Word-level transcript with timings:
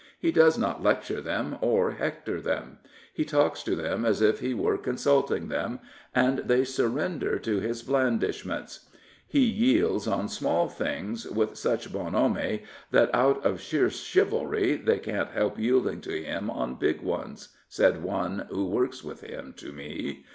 He 0.17 0.31
does 0.31 0.57
not 0.57 0.81
lecture 0.81 1.21
them 1.21 1.59
or 1.61 1.91
hector 1.91 2.41
them. 2.41 2.79
He 3.13 3.23
talks 3.23 3.61
to 3.61 3.75
them 3.75 4.03
as 4.03 4.19
if 4.19 4.39
he 4.39 4.51
were 4.55 4.79
consulting 4.79 5.47
them, 5.47 5.77
and 6.15 6.39
they 6.39 6.63
surrender 6.63 7.37
to 7.37 7.59
his 7.59 7.83
blandishments." 7.83 8.89
He 9.27 9.41
yields 9.43 10.07
on 10.07 10.27
small 10.27 10.67
things 10.69 11.25
with 11.27 11.53
286 11.53 11.65
Richard 11.85 11.93
Burdon 11.93 12.13
Haldane 12.13 12.13
such 12.13 12.13
bonhomie 12.13 12.63
that 12.89 13.13
out 13.15 13.45
of 13.45 13.61
sheer 13.61 13.89
chivalry 13.91 14.75
they 14.77 14.97
can't 14.97 15.29
help 15.29 15.59
yielding 15.59 16.01
to 16.01 16.19
him 16.23 16.49
on 16.49 16.79
big 16.79 17.01
ones/' 17.03 17.49
said 17.69 18.01
one 18.01 18.47
who 18.49 18.65
works 18.65 19.03
with 19.03 19.21
him 19.21 19.53
to 19.57 19.71
me. 19.71 20.25